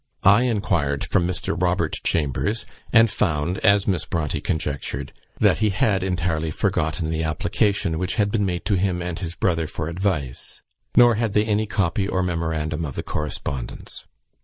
[0.23, 1.53] I inquired from Mr.
[1.55, 7.99] Robert Chambers, and found, as Miss Bronte conjectured, that he had entirely forgotten the application
[7.99, 10.63] which had been made to him and his brother for advice;
[10.97, 14.07] nor had they any copy or memorandum of the correspondence.